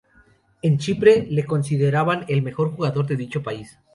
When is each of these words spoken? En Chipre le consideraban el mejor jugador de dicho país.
En 0.63 0.79
Chipre 0.79 1.27
le 1.29 1.43
consideraban 1.45 2.25
el 2.27 2.41
mejor 2.41 2.71
jugador 2.71 3.05
de 3.05 3.15
dicho 3.17 3.43
país. 3.43 3.77